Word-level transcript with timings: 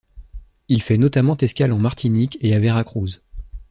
Il 0.67 0.81
fait 0.81 0.97
notamment 0.97 1.37
escale 1.37 1.71
en 1.71 1.77
Martinique 1.77 2.39
et 2.41 2.55
à 2.55 2.59
Veracruz. 2.59 3.21